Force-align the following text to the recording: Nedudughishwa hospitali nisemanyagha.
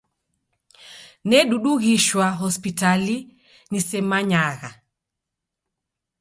Nedudughishwa 1.29 2.25
hospitali 2.39 3.17
nisemanyagha. 3.71 4.69